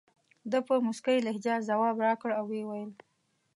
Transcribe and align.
ده 0.51 0.59
په 0.67 0.73
موسکۍ 0.85 1.17
لهجه 1.25 1.55
ځواب 1.69 1.95
راکړ 2.05 2.29
او 2.39 2.45
وویل. 2.53 2.91